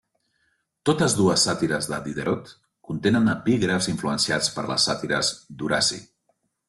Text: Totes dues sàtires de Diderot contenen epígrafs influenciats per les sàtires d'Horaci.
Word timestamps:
Totes 0.89 1.15
dues 1.17 1.43
sàtires 1.49 1.89
de 1.91 1.99
Diderot 2.07 2.49
contenen 2.89 3.35
epígrafs 3.37 3.91
influenciats 3.93 4.51
per 4.57 4.65
les 4.73 4.89
sàtires 4.91 5.31
d'Horaci. 5.61 6.01